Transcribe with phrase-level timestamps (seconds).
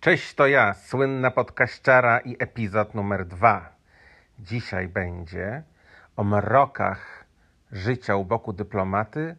[0.00, 3.72] Cześć, to ja, słynna podkaściara i epizod numer dwa.
[4.38, 5.62] Dzisiaj będzie
[6.16, 7.24] o mrokach
[7.72, 9.36] życia u boku dyplomaty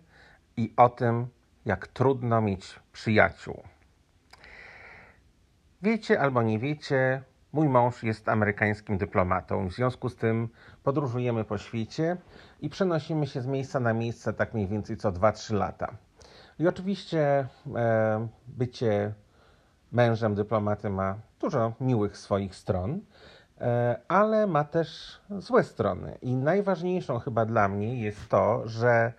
[0.58, 1.28] i o tym,
[1.66, 3.64] jak trudno mieć przyjaciół.
[5.82, 7.24] Wiecie albo nie wiecie,
[7.54, 9.68] mój mąż jest amerykańskim dyplomatą.
[9.68, 10.50] W związku z tym
[10.84, 12.18] podróżujemy po świecie
[12.62, 15.98] i przenosimy się z miejsca na miejsce tak mniej więcej co 2-3 lata.
[16.60, 19.14] I oczywiście e, bycie
[19.92, 23.00] mężem dyplomaty ma dużo miłych swoich stron,
[23.62, 26.18] e, ale ma też złe strony.
[26.22, 29.14] I najważniejszą chyba dla mnie jest to, że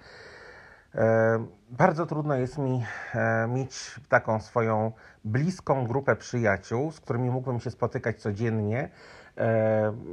[0.95, 4.92] e, bardzo trudno jest mi e, mieć taką swoją
[5.25, 8.89] bliską grupę przyjaciół, z którymi mógłbym się spotykać codziennie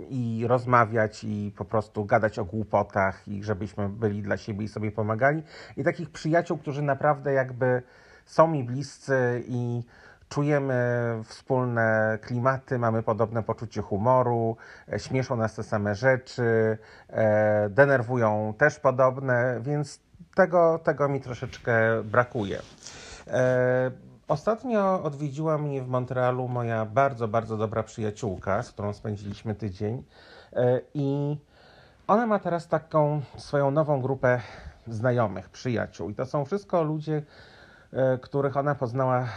[0.10, 4.92] i rozmawiać i po prostu gadać o głupotach i żebyśmy byli dla siebie i sobie
[4.92, 5.44] pomagali.
[5.78, 7.82] I takich przyjaciół, którzy naprawdę jakby
[8.26, 9.84] są mi bliscy i
[10.30, 10.76] czujemy
[11.26, 14.58] wspólne klimaty, mamy podobne poczucie humoru,
[14.94, 16.78] e, śmieszą nas te same rzeczy,
[17.10, 20.00] e, denerwują też podobne, więc
[20.36, 22.62] tego, tego mi troszeczkę brakuje.
[23.28, 23.92] E,
[24.28, 30.04] ostatnio odwiedziła mnie w Montrealu moja bardzo, bardzo dobra przyjaciółka, z którą spędziliśmy tydzień
[30.94, 31.38] i
[32.08, 34.42] ona ma teraz taką swoją nową grupę
[34.88, 37.22] znajomych, przyjaciół i to są wszystko ludzie,
[38.22, 39.28] których ona poznała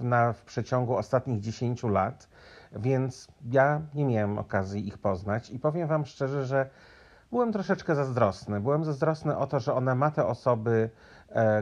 [0.00, 2.28] na, w przeciągu ostatnich 10 lat,
[2.72, 6.70] więc ja nie miałem okazji ich poznać i powiem Wam szczerze, że
[7.30, 8.60] byłem troszeczkę zazdrosny.
[8.60, 10.90] Byłem zazdrosny o to, że ona ma te osoby,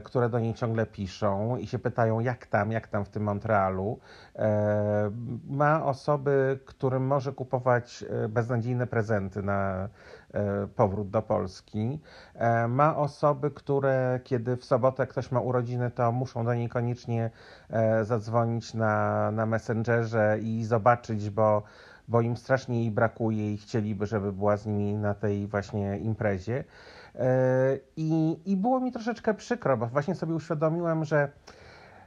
[0.05, 3.99] które do niej ciągle piszą i się pytają, jak tam, jak tam w tym Montrealu.
[4.37, 5.11] E,
[5.49, 9.89] ma osoby, którym może kupować e, beznadziejne prezenty na
[10.35, 12.01] e, powrót do Polski.
[12.35, 17.31] E, ma osoby, które kiedy w sobotę ktoś ma urodziny, to muszą do niej koniecznie
[17.71, 21.63] e, zadzwonić na, na Messengerze i zobaczyć, bo
[22.09, 26.65] bo im strasznie jej brakuje i chcieliby, żeby była z nimi na tej właśnie imprezie.
[27.19, 31.29] E, I, i było mi troszeczkę przykro, bo właśnie sobie uświadomiłem, że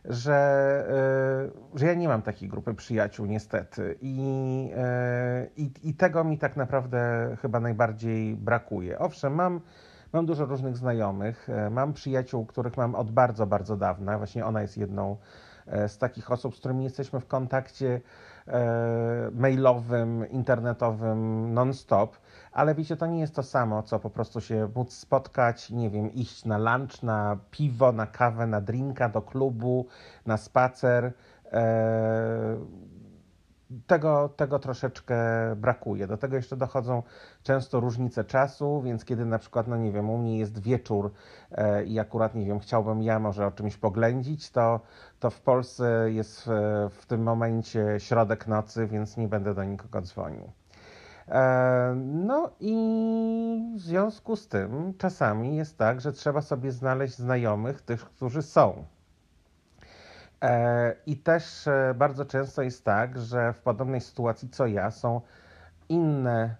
[0.05, 0.35] że,
[1.75, 3.97] e, że ja nie mam takiej grupy przyjaciół, niestety.
[4.01, 8.99] I, e, i, I tego mi tak naprawdę chyba najbardziej brakuje.
[8.99, 9.61] Owszem, mam,
[10.13, 14.17] mam dużo różnych znajomych, mam przyjaciół, których mam od bardzo, bardzo dawna.
[14.17, 15.17] Właśnie ona jest jedną
[15.87, 18.01] z takich osób, z którymi jesteśmy w kontakcie
[19.31, 22.17] mailowym, internetowym non-stop,
[22.51, 26.13] ale wiecie, to nie jest to samo, co po prostu się móc spotkać, nie wiem,
[26.13, 29.87] iść na lunch, na piwo, na kawę, na drinka, do klubu,
[30.25, 31.13] na spacer.
[31.53, 32.57] E,
[33.87, 35.15] tego, tego troszeczkę
[35.55, 36.07] brakuje.
[36.07, 37.03] Do tego jeszcze dochodzą
[37.43, 41.11] często różnice czasu, więc kiedy na przykład, no nie wiem, u mnie jest wieczór
[41.51, 44.79] e, i akurat, nie wiem, chciałbym ja może o czymś poględzić, to,
[45.19, 50.01] to w Polsce jest w, w tym momencie środek nocy, więc nie będę do nikogo
[50.01, 50.60] dzwonił.
[51.31, 52.75] E, no i
[53.75, 58.85] w związku z tym czasami jest tak, że trzeba sobie znaleźć znajomych, tych, którzy są.
[60.41, 65.21] E, I też e, bardzo często jest tak, że w podobnej sytuacji co ja są
[65.89, 66.55] inne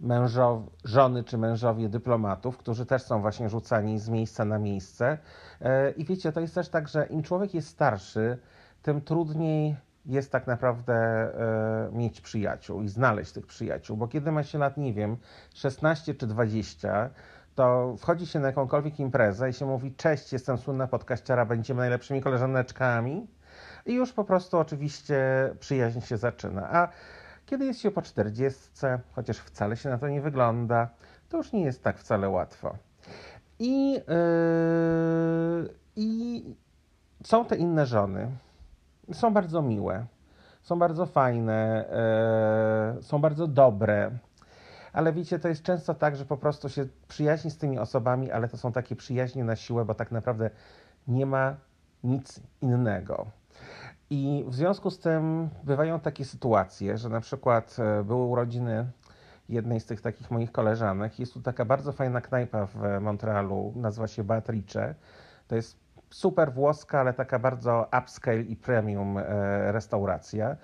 [0.00, 5.18] mężow, żony czy mężowie dyplomatów, którzy też są właśnie rzucani z miejsca na miejsce.
[5.96, 8.38] I wiecie, to jest też tak, że im człowiek jest starszy,
[8.82, 9.76] tym trudniej
[10.06, 11.28] jest tak naprawdę
[11.92, 15.16] mieć przyjaciół i znaleźć tych przyjaciół, bo kiedy ma się lat, nie wiem,
[15.54, 17.10] 16 czy 20,
[17.54, 22.20] to wchodzi się na jakąkolwiek imprezę i się mówi cześć, jestem słynna podkaściara, będziemy najlepszymi
[22.20, 23.26] koleżaneczkami
[23.86, 25.24] i już po prostu oczywiście
[25.60, 26.70] przyjaźń się zaczyna.
[26.70, 26.88] A
[27.46, 30.88] kiedy jest się po czterdziestce, chociaż wcale się na to nie wygląda,
[31.28, 32.76] to już nie jest tak wcale łatwo.
[33.58, 34.00] I, yy,
[35.96, 36.44] i
[37.24, 38.30] są te inne żony.
[39.12, 40.06] Są bardzo miłe,
[40.62, 41.84] są bardzo fajne,
[42.96, 44.10] yy, są bardzo dobre
[44.94, 48.48] ale wiecie, to jest często tak, że po prostu się przyjaźni z tymi osobami, ale
[48.48, 50.50] to są takie przyjaźnie na siłę, bo tak naprawdę
[51.08, 51.56] nie ma
[52.04, 53.26] nic innego.
[54.10, 58.86] I w związku z tym bywają takie sytuacje, że na przykład e, były urodziny
[59.48, 61.18] jednej z tych takich moich koleżanek.
[61.18, 64.94] Jest tu taka bardzo fajna knajpa w Montrealu, nazywa się Beatrice.
[65.48, 65.83] To jest
[66.14, 70.56] super włoska, ale taka bardzo upscale i premium e, restauracja.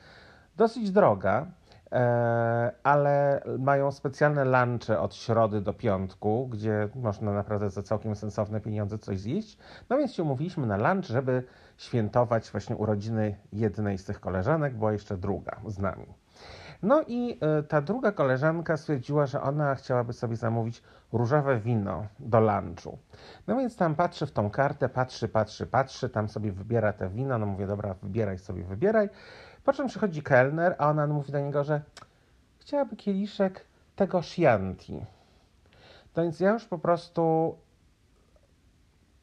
[0.56, 1.46] Dosyć droga,
[1.92, 8.60] E, ale mają specjalne lunche od środy do piątku, gdzie można naprawdę za całkiem sensowne
[8.60, 9.58] pieniądze coś zjeść.
[9.88, 11.42] No więc się umówiliśmy na lunch, żeby
[11.76, 16.06] świętować właśnie urodziny jednej z tych koleżanek, była jeszcze druga z nami.
[16.82, 20.82] No i y, ta druga koleżanka stwierdziła, że ona chciałaby sobie zamówić
[21.12, 22.98] różowe wino do lunchu.
[23.46, 27.38] No więc tam patrzy w tą kartę, patrzy, patrzy, patrzy, tam sobie wybiera te wino.
[27.38, 29.08] No mówię, dobra, wybieraj sobie, wybieraj.
[29.64, 31.80] Po czym przychodzi kelner, a ona mówi do niego, że
[32.58, 33.64] chciałaby kieliszek
[33.96, 35.04] tego Chianti.
[36.16, 37.54] No więc ja już po prostu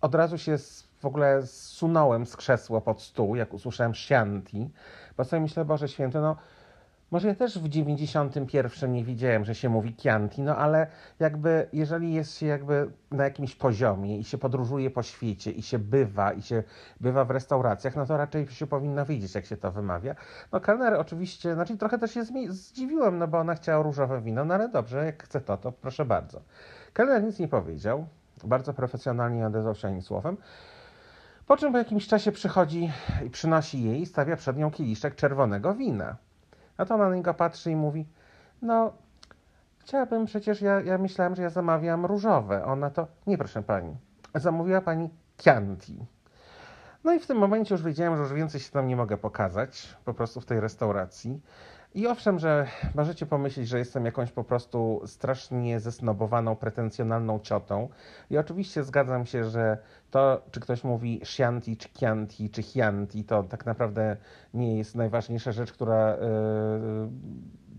[0.01, 0.57] od razu się
[0.99, 4.69] w ogóle zsunąłem z krzesła pod stół, jak usłyszałem Chianti,
[5.17, 6.35] bo sobie myślę, Boże Święty, no
[7.11, 10.87] może ja też w 91 nie wiedziałem, że się mówi Chianti, no ale
[11.19, 15.79] jakby jeżeli jest się jakby na jakimś poziomie i się podróżuje po świecie i się
[15.79, 16.63] bywa i się
[17.01, 20.15] bywa w restauracjach, no to raczej się powinno wiedzieć, jak się to wymawia.
[20.51, 24.53] No kelner oczywiście, znaczy trochę też się zdziwiłem, no bo ona chciała różowe wino, no
[24.53, 26.41] ale dobrze, jak chce to, to proszę bardzo.
[26.93, 28.07] Kelner nic nie powiedział,
[28.43, 30.37] bardzo profesjonalnie odezwał się ani słowem.
[31.47, 32.91] Po czym po jakimś czasie przychodzi
[33.25, 36.15] i przynosi jej i stawia przed nią kieliszek czerwonego wina.
[36.77, 38.05] A to ona na niego patrzy i mówi,
[38.61, 38.93] no
[39.79, 42.65] chciałabym przecież, ja, ja myślałem, że ja zamawiam różowe.
[42.65, 43.95] Ona to, nie proszę pani,
[44.35, 46.05] zamówiła pani Chianti.
[47.03, 49.97] No i w tym momencie już wiedziałem, że już więcej się tam nie mogę pokazać,
[50.05, 51.41] po prostu w tej restauracji.
[51.97, 57.89] I owszem, że możecie pomyśleć, że jestem jakąś po prostu strasznie zesnobowaną, pretensjonalną ciotą.
[58.29, 59.77] I oczywiście zgadzam się, że
[60.11, 64.17] to, czy ktoś mówi Chianti, czy Chianti, czy Chianti, to tak naprawdę
[64.53, 66.17] nie jest najważniejsza rzecz, która yy,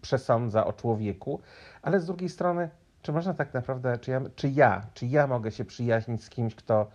[0.01, 1.41] przesądza o człowieku.
[1.83, 2.71] Ale z drugiej strony,
[3.03, 6.55] czy można tak naprawdę, czy ja, czy ja, czy ja mogę się przyjaźnić z kimś,
[6.55, 6.87] kto,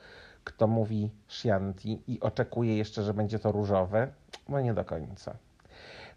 [0.43, 4.07] kto mówi Chianti i oczekuje jeszcze, że będzie to różowe?
[4.49, 5.35] No nie do końca.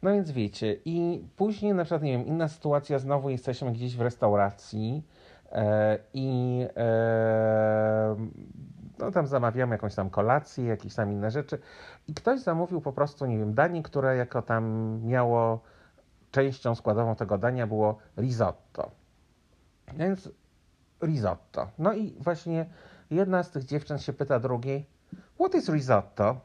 [0.02, 4.00] No więc wiecie, i później na przykład, nie wiem, inna sytuacja, znowu jesteśmy gdzieś w
[4.00, 5.02] restauracji
[5.52, 8.16] e, i e,
[8.98, 11.58] no tam zamawiamy jakąś tam kolację, jakieś tam inne rzeczy
[12.08, 14.64] i ktoś zamówił po prostu, nie wiem, danie, które jako tam
[15.04, 15.60] miało
[16.31, 18.90] częścią składową tego dania było risotto.
[19.96, 20.31] Więc
[21.02, 21.69] risotto.
[21.78, 22.66] No i właśnie
[23.10, 24.87] jedna z tych dziewczyn się pyta drugiej,
[25.34, 26.40] what is risotto?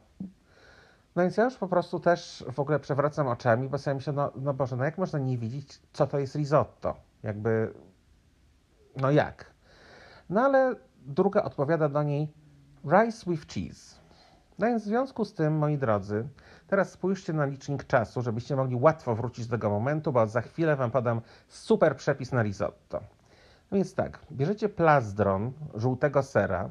[1.16, 4.32] No więc ja już po prostu też w ogóle przewracam oczami, bo sobie myślę, no,
[4.36, 6.96] no Boże, no jak można nie widzieć, co to jest risotto?
[7.22, 7.74] Jakby,
[8.96, 9.46] no jak?
[10.30, 10.74] No ale
[11.06, 12.28] druga odpowiada do niej
[12.84, 14.02] rice with cheese.
[14.58, 16.28] No więc w związku z tym, moi drodzy,
[16.66, 20.76] teraz spójrzcie na licznik czasu, żebyście mogli łatwo wrócić do tego momentu, bo za chwilę
[20.76, 23.00] Wam podam super przepis na risotto.
[23.70, 26.68] No więc tak, bierzecie plazdron żółtego sera,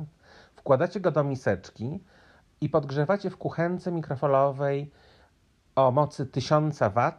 [0.55, 1.99] wkładacie go do miseczki,
[2.61, 4.91] i podgrzewacie w kuchence mikrofalowej
[5.75, 7.11] o mocy 1000 W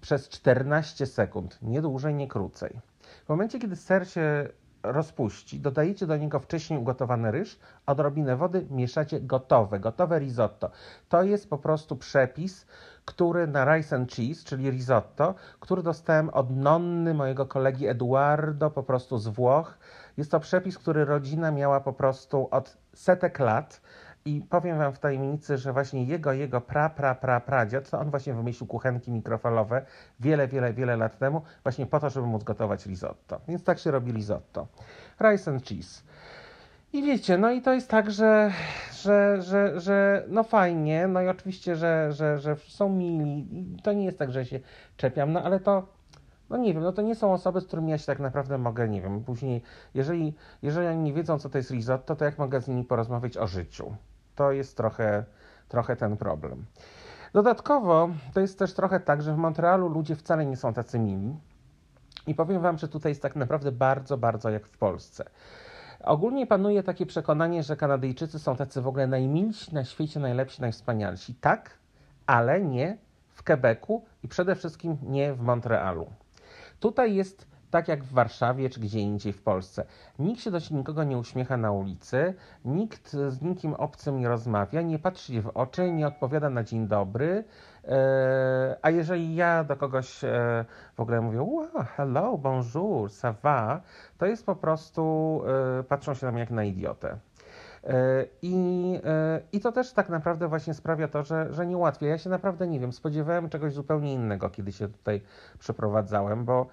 [0.00, 2.80] przez 14 sekund, nie dłużej, nie krócej.
[3.24, 4.48] W momencie, kiedy ser się
[4.82, 10.70] rozpuści, dodajecie do niego wcześniej ugotowany ryż, odrobinę wody, mieszacie gotowe, gotowe risotto.
[11.08, 12.66] To jest po prostu przepis,
[13.04, 18.82] który na rice and cheese, czyli risotto, który dostałem od nonny mojego kolegi Eduardo, po
[18.82, 19.78] prostu z Włoch.
[20.16, 23.80] Jest to przepis, który rodzina miała po prostu od setek lat
[24.24, 28.10] i powiem Wam w tajemnicy, że właśnie jego, jego pra, pra, pra, pradziad, to on
[28.10, 29.86] właśnie wymyślił kuchenki mikrofalowe
[30.20, 33.40] wiele, wiele, wiele lat temu, właśnie po to, żeby móc gotować risotto.
[33.48, 34.66] Więc tak się robi risotto.
[35.20, 36.02] Rice and cheese.
[36.92, 38.52] I wiecie, no i to jest tak, że,
[38.92, 43.46] że, że, że no fajnie, no i oczywiście, że, że, że są mili.
[43.82, 44.60] To nie jest tak, że się
[44.96, 45.86] czepiam, no ale to
[46.50, 48.88] no nie wiem, no to nie są osoby, z którymi ja się tak naprawdę mogę,
[48.88, 49.62] nie wiem, później,
[49.94, 53.36] jeżeli, jeżeli oni nie wiedzą, co to jest risotto, to jak mogę z nimi porozmawiać
[53.36, 53.94] o życiu?
[54.34, 55.24] To jest trochę,
[55.68, 56.64] trochę ten problem.
[57.32, 61.36] Dodatkowo to jest też trochę tak, że w Montrealu ludzie wcale nie są tacy mili.
[62.26, 65.24] I powiem Wam, że tutaj jest tak naprawdę bardzo, bardzo jak w Polsce.
[66.00, 71.34] Ogólnie panuje takie przekonanie, że Kanadyjczycy są tacy w ogóle najmilsi na świecie, najlepsi, najwspanialsi.
[71.34, 71.78] Tak,
[72.26, 76.06] ale nie w Quebecu i przede wszystkim nie w Montrealu.
[76.80, 79.84] Tutaj jest tak jak w Warszawie czy gdzie indziej w Polsce.
[80.18, 82.34] Nikt się do nikogo nie uśmiecha na ulicy,
[82.64, 87.44] nikt z nikim obcym nie rozmawia, nie patrzy w oczy, nie odpowiada na dzień dobry.
[87.84, 90.64] E, a jeżeli ja do kogoś e,
[90.96, 93.80] w ogóle mówię, wow, hello, bonjour, ça va,
[94.18, 95.42] to jest po prostu,
[95.78, 97.18] e, patrzą się na mnie jak na idiotę.
[98.42, 99.00] I,
[99.52, 102.10] I to też tak naprawdę właśnie sprawia to, że, że nie łatwiej.
[102.10, 105.22] Ja się naprawdę nie wiem, spodziewałem czegoś zupełnie innego, kiedy się tutaj
[105.58, 106.66] przeprowadzałem, bo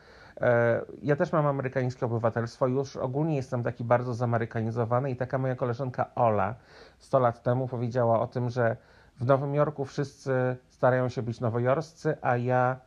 [1.02, 6.16] ja też mam amerykańskie obywatelstwo, już ogólnie jestem taki bardzo zamerykanizowany i taka moja koleżanka
[6.16, 6.56] Ola
[7.00, 8.78] 100 lat temu powiedziała o tym, że
[9.20, 12.80] w Nowym Jorku wszyscy starają się być nowojorscy, a ja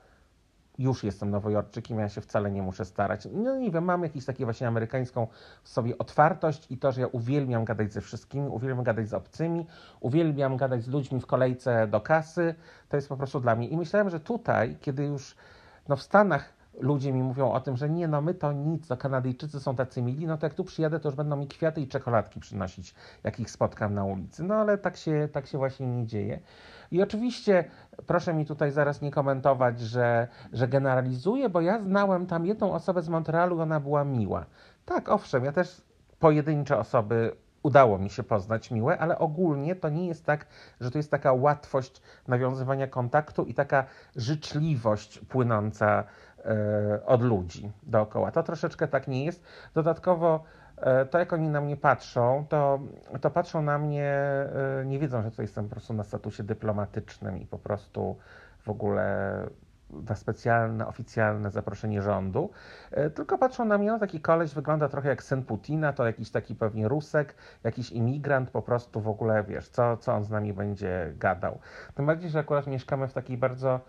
[0.78, 3.28] już jestem nowojorczykiem, ja się wcale nie muszę starać.
[3.33, 5.26] No nie wiem, mam jakąś taką właśnie amerykańską
[5.62, 9.66] w sobie otwartość i to, że ja uwielbiam gadać ze wszystkimi, uwielbiam gadać z obcymi,
[10.00, 12.54] uwielbiam gadać z ludźmi w kolejce do kasy,
[12.88, 13.69] to jest po prostu dla mnie.
[13.69, 15.37] I myślałem, że tutaj, kiedy już
[15.88, 18.96] no w Stanach ludzie mi mówią o tym, że nie, no my to nic, to
[18.96, 21.88] Kanadyjczycy są tacy mili, no to jak tu przyjadę, to już będą mi kwiaty i
[21.88, 22.94] czekoladki przynosić,
[23.25, 24.42] jak ich spotkam na ulicy.
[24.42, 26.40] No ale tak się, tak się właśnie nie dzieje.
[26.90, 27.64] I oczywiście
[28.06, 33.02] proszę mi tutaj zaraz nie komentować, że, że generalizuję, bo ja znałem tam jedną osobę
[33.02, 34.46] z Montrealu ona była miła.
[34.84, 35.82] Tak, owszem, ja też
[36.18, 37.32] pojedyncze osoby
[37.62, 40.46] udało mi się poznać miłe, ale ogólnie to nie jest tak,
[40.80, 43.84] że to jest taka łatwość nawiązywania kontaktu i taka
[44.16, 46.04] życzliwość płynąca
[47.06, 48.30] od ludzi dookoła.
[48.30, 49.44] To troszeczkę tak nie jest.
[49.75, 50.44] Dodatkowo
[50.76, 52.80] e, to, jak oni na mnie patrzą, to,
[53.20, 54.12] to patrzą na mnie,
[54.80, 58.16] e, nie wiedzą, że to jestem po prostu na statusie dyplomatycznym i po prostu
[58.61, 59.32] w ogóle
[60.09, 62.50] na specjalne, oficjalne zaproszenie rządu,
[62.90, 66.30] e, tylko patrzą na mnie, no taki koleś wygląda trochę jak syn Putina, to jakiś
[66.30, 70.52] taki pewnie Rusek, jakiś imigrant, po prostu w ogóle, wiesz, co, co on z nami
[70.52, 71.59] będzie gadał.
[71.94, 73.80] Tym bardziej, że akurat mieszkamy w takiej bardzo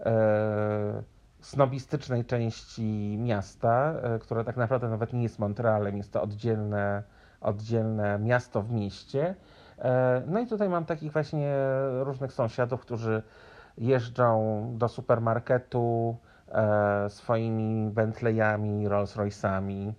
[0.00, 1.02] e,
[1.42, 7.02] snobistycznej części miasta, e, które tak naprawdę nawet nie jest Montrealem, jest to oddzielne,
[7.40, 9.34] oddzielne miasto w mieście.
[9.78, 11.54] E, no i tutaj mam takich właśnie
[12.00, 13.22] różnych sąsiadów, którzy
[13.78, 16.16] jeżdżą do supermarketu
[16.48, 19.92] e, swoimi Bentleyami, Rolls Royce'ami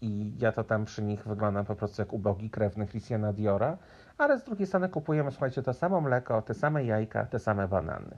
[0.00, 3.76] i ja to tam przy nich wyglądam po prostu jak ubogi krewny Christiana Diora,
[4.18, 8.16] ale z drugiej strony kupujemy, słuchajcie, to samo mleko, te same jajka, te same banany.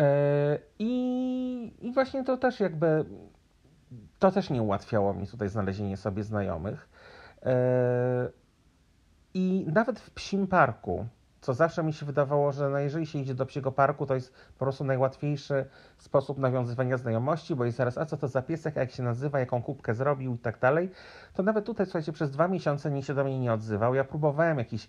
[0.00, 3.04] E, I, I właśnie to też jakby,
[4.18, 6.88] to też nie ułatwiało mi tutaj znalezienie sobie znajomych.
[7.42, 8.28] E,
[9.34, 11.06] I nawet w psim parku,
[11.40, 14.32] co zawsze mi się wydawało, że no jeżeli się idzie do psiego parku, to jest
[14.58, 15.64] po prostu najłatwiejszy
[15.98, 19.62] sposób nawiązywania znajomości, bo jest zaraz, a co to za piesek, jak się nazywa, jaką
[19.62, 20.90] kubkę zrobił i tak dalej.
[21.34, 23.94] To nawet tutaj, słuchajcie, przez dwa miesiące nikt się do mnie nie odzywał.
[23.94, 24.88] Ja próbowałem jakiś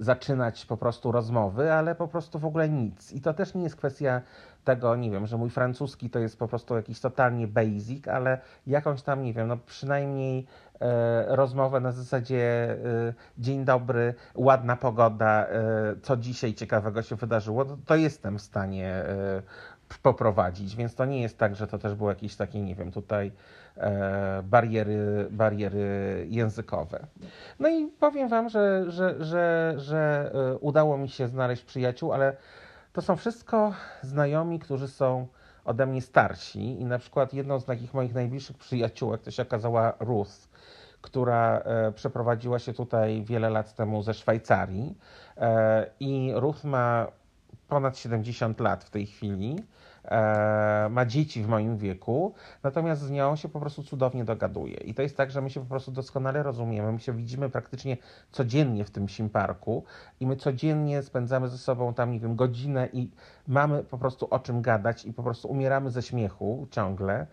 [0.00, 3.12] zaczynać po prostu rozmowy, ale po prostu w ogóle nic.
[3.12, 4.20] I to też nie jest kwestia
[4.64, 9.02] tego, nie wiem, że mój francuski to jest po prostu jakiś totalnie basic, ale jakąś
[9.02, 10.46] tam, nie wiem, no przynajmniej
[10.80, 17.64] e, rozmowę na zasadzie e, dzień dobry, ładna pogoda, e, co dzisiaj ciekawego się wydarzyło,
[17.64, 19.42] to, to jestem w stanie e,
[20.02, 23.32] poprowadzić, więc to nie jest tak, że to też było jakieś takie, nie wiem, tutaj
[23.76, 27.06] e, bariery, bariery językowe.
[27.58, 32.36] No i powiem Wam, że, że, że, że e, udało mi się znaleźć przyjaciół, ale
[32.92, 35.26] to są wszystko znajomi, którzy są
[35.64, 39.92] ode mnie starsi i na przykład jedną z takich moich najbliższych przyjaciółek to się okazała
[40.00, 40.48] Ruth,
[41.00, 44.98] która e, przeprowadziła się tutaj wiele lat temu ze Szwajcarii
[45.36, 47.06] e, i Ruth ma
[47.68, 49.56] ponad 70 lat w tej chwili
[50.04, 54.76] e, ma dzieci w moim wieku, natomiast z nią się po prostu cudownie dogaduje.
[54.76, 57.96] I to jest tak, że my się po prostu doskonale rozumiemy, my się widzimy praktycznie
[58.32, 59.84] codziennie w tym sim parku
[60.20, 63.10] i my codziennie spędzamy ze sobą tam, nie wiem, godzinę i
[63.46, 67.26] mamy po prostu o czym gadać i po prostu umieramy ze śmiechu ciągle.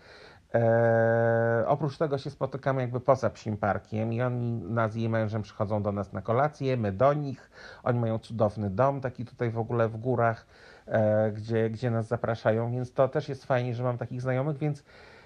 [0.55, 5.41] Eee, oprócz tego się spotykamy jakby poza psim parkiem i oni nas z jej mężem
[5.41, 7.51] przychodzą do nas na kolację, my do nich.
[7.83, 10.45] Oni mają cudowny dom, taki tutaj w ogóle w górach,
[10.88, 14.83] e, gdzie, gdzie nas zapraszają, więc to też jest fajnie, że mam takich znajomych, więc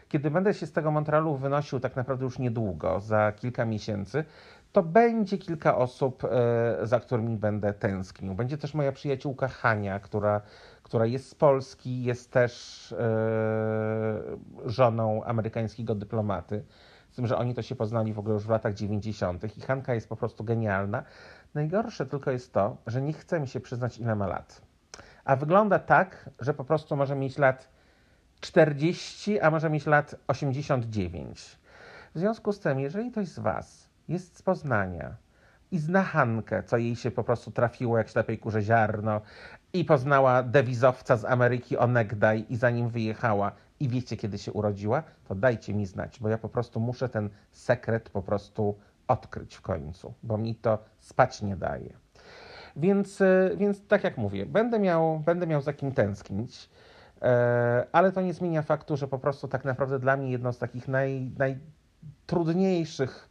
[0.07, 4.25] kiedy będę się z tego Montrealu wynosił tak naprawdę już niedługo, za kilka miesięcy,
[4.71, 8.33] to będzie kilka osób, e, za którymi będę tęsknił.
[8.33, 10.41] Będzie też moja przyjaciółka Hania, która
[10.89, 12.97] która jest z Polski, jest też e,
[14.65, 16.63] żoną amerykańskiego dyplomaty.
[17.11, 19.57] Z tym, że oni to się poznali w ogóle już w latach 90.
[19.57, 21.03] i Hanka jest po prostu genialna.
[21.53, 24.61] Najgorsze tylko jest to, że nie chce mi się przyznać, ile ma lat.
[25.25, 27.69] A wygląda tak, że po prostu może mieć lat
[28.39, 31.59] 40, a może mieć lat 89.
[32.15, 35.15] W związku z tym, jeżeli ktoś z Was jest z Poznania,
[35.71, 39.21] i zna Hankę, co jej się po prostu trafiło jak ślepej kurze ziarno.
[39.73, 43.51] I poznała dewizowca z Ameryki onegdaj i zanim wyjechała.
[43.79, 47.29] I wiecie kiedy się urodziła, to dajcie mi znać, bo ja po prostu muszę ten
[47.51, 48.75] sekret po prostu
[49.07, 51.93] odkryć w końcu, bo mi to spać nie daje.
[52.75, 56.69] Więc, e, więc tak jak mówię, będę miał, będę miał za kim tęsknić,
[57.21, 60.57] e, ale to nie zmienia faktu, że po prostu tak naprawdę dla mnie jedno z
[60.57, 63.28] takich naj, najtrudniejszych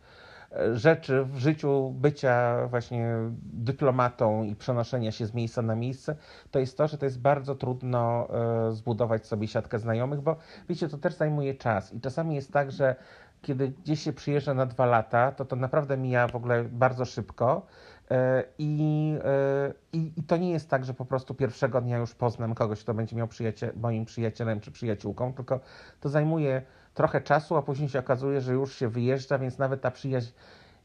[0.73, 6.17] rzeczy w życiu bycia właśnie dyplomatą i przenoszenia się z miejsca na miejsce,
[6.51, 8.29] to jest to, że to jest bardzo trudno
[8.69, 10.37] e, zbudować sobie siatkę znajomych, bo
[10.69, 12.97] wiecie, to też zajmuje czas i czasami jest tak, że
[13.43, 17.67] kiedy gdzieś się przyjeżdża na dwa lata, to to naprawdę mija w ogóle bardzo szybko.
[18.11, 22.15] E, I, e, i, I, to nie jest tak, że po prostu pierwszego dnia już
[22.15, 25.61] poznam kogoś, kto będzie miał przyjaciel, moim przyjacielem czy przyjaciółką, tylko
[26.01, 26.63] to zajmuje
[26.99, 30.33] trochę czasu, a później się okazuje, że już się wyjeżdża, więc nawet ta przyjaźń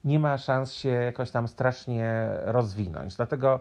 [0.04, 3.16] nie ma szans się jakoś tam strasznie rozwinąć.
[3.16, 3.60] Dlatego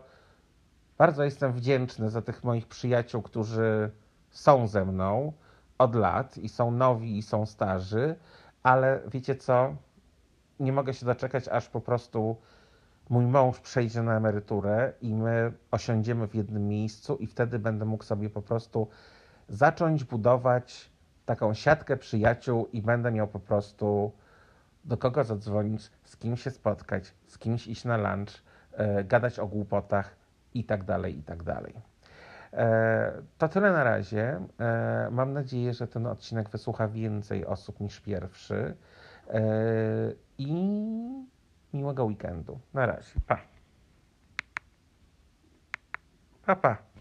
[0.98, 3.90] bardzo jestem wdzięczny za tych moich przyjaciół, którzy
[4.30, 5.32] są ze mną
[5.78, 8.16] od lat i są nowi i są starzy,
[8.62, 9.76] ale wiecie co?
[10.60, 12.36] Nie mogę się doczekać, aż po prostu
[13.10, 18.04] mój mąż przejdzie na emeryturę i my osiądziemy w jednym miejscu i wtedy będę mógł
[18.04, 18.88] sobie po prostu
[19.48, 20.91] zacząć budować
[21.26, 24.12] taką siatkę przyjaciół i będę miał po prostu
[24.84, 29.46] do kogo zadzwonić, z kim się spotkać, z kimś iść na lunch, e, gadać o
[29.46, 30.16] głupotach
[30.54, 31.74] i tak dalej, i tak dalej.
[32.52, 34.46] E, to tyle na razie.
[34.60, 38.76] E, mam nadzieję, że ten odcinek wysłucha więcej osób niż pierwszy.
[39.28, 39.42] E,
[40.38, 40.54] I
[41.72, 42.60] miłego weekendu.
[42.74, 43.12] Na razie.
[43.26, 43.38] Pa.
[46.46, 46.91] Pa, pa.